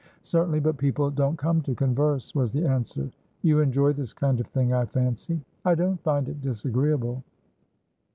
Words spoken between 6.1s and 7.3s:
it disagreeable."